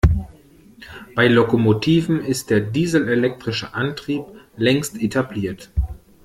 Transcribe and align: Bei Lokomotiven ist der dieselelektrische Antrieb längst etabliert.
Bei 1.13 1.27
Lokomotiven 1.27 2.21
ist 2.25 2.49
der 2.49 2.59
dieselelektrische 2.59 3.75
Antrieb 3.75 4.25
längst 4.57 4.99
etabliert. 4.99 5.69